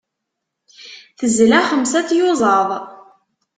Tezla 1.17 1.59
xemsa 1.69 1.99
n 2.03 2.05
tyuẓaḍ. 2.09 2.69